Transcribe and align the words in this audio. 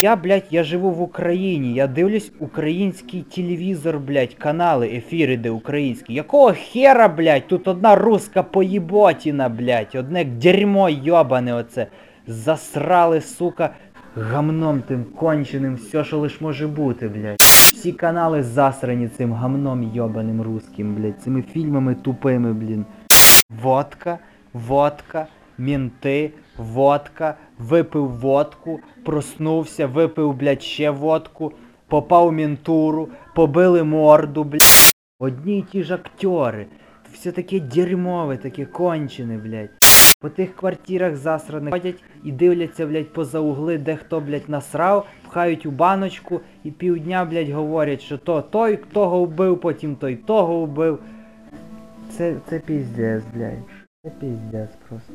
Я, 0.00 0.16
блядь, 0.16 0.46
я 0.50 0.64
живу 0.64 0.90
в 0.90 1.02
Україні, 1.02 1.74
я 1.74 1.86
дивлюсь 1.86 2.32
український 2.38 3.22
телевізор, 3.22 3.98
блядь, 3.98 4.34
канали, 4.34 4.88
ефіри, 4.88 5.36
де 5.36 5.50
українські. 5.50 6.14
Якого 6.14 6.52
хера, 6.52 7.08
блядь, 7.08 7.46
тут 7.46 7.68
одна 7.68 7.96
руска 7.96 8.42
поїботіна, 8.42 9.48
блядь, 9.48 9.94
одне 9.94 10.24
дерьмо 10.24 10.90
йобане 10.90 11.54
оце. 11.54 11.86
Засрали, 12.26 13.20
сука, 13.20 13.70
гамном 14.16 14.82
тим 14.82 15.04
конченим, 15.04 15.74
все, 15.74 16.04
що 16.04 16.18
лиш 16.18 16.40
може 16.40 16.66
бути, 16.66 17.08
блядь. 17.08 17.40
Всі 17.40 17.92
канали 17.92 18.42
засрані 18.42 19.08
цим 19.08 19.32
гамном 19.32 19.92
йобаним 19.94 20.42
русським, 20.42 20.94
блядь, 20.94 21.22
цими 21.22 21.42
фільмами 21.42 21.94
тупими, 21.94 22.52
блін. 22.52 22.84
Водка, 23.62 24.18
водка, 24.52 25.26
мінти, 25.60 26.32
водка, 26.56 27.34
випив 27.58 28.08
водку, 28.08 28.80
проснувся, 29.04 29.86
випив, 29.86 30.34
блядь, 30.34 30.62
ще 30.62 30.90
водку, 30.90 31.52
попав 31.88 32.28
в 32.28 32.32
мінтуру, 32.32 33.08
побили 33.34 33.84
морду, 33.84 34.44
блядь. 34.44 34.92
Одні 35.18 35.58
й 35.58 35.62
ті 35.62 35.82
ж 35.82 35.94
актери. 35.94 36.66
Все 37.12 37.32
таке 37.32 37.60
дерьмове, 37.60 38.36
таке 38.36 38.66
кончене, 38.66 39.38
блядь. 39.38 39.70
По 40.20 40.28
тих 40.28 40.56
квартирах 40.56 41.16
засраних 41.16 41.72
ходять 41.72 42.04
і 42.24 42.32
дивляться, 42.32 42.86
блядь, 42.86 43.12
поза 43.12 43.38
угли, 43.38 43.78
де 43.78 43.96
хто, 43.96 44.20
блядь, 44.20 44.48
насрав, 44.48 45.06
пхають 45.24 45.66
у 45.66 45.70
баночку 45.70 46.40
і 46.64 46.70
півдня, 46.70 47.24
блядь, 47.24 47.50
говорять, 47.50 48.00
що 48.00 48.18
то 48.18 48.42
той 48.42 48.76
того 48.76 49.24
вбив, 49.24 49.60
потім 49.60 49.96
той 49.96 50.16
того 50.16 50.60
вбив. 50.60 50.98
Це, 52.10 52.36
це 52.48 52.58
піздець, 52.58 53.24
блядь. 53.34 53.58
Це 54.04 54.10
піздець 54.10 54.76
просто. 54.88 55.14